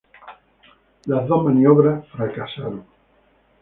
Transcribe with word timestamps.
Las 1.05 1.27
dos 1.27 1.43
maniobras 1.45 2.07
fracasaron. 2.07 2.85